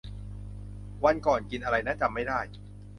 [1.05, 2.39] วันก่อนกินอะไรนะ จำไม่ได้